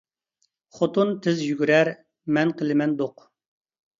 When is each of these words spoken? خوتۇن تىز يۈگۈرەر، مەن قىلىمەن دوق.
خوتۇن 0.77 1.11
تىز 1.25 1.43
يۈگۈرەر، 1.47 1.91
مەن 2.37 2.53
قىلىمەن 2.61 2.95
دوق. 3.03 3.25